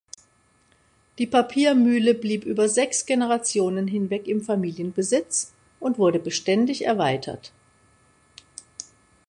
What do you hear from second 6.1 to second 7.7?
beständig erweitert.